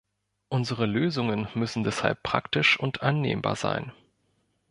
Unsere 0.49 0.87
Lösungen 0.87 1.47
müssen 1.53 1.83
deshalb 1.83 2.23
praktisch 2.23 2.75
und 2.79 3.03
annehmbar 3.03 3.55
sein. 3.55 3.91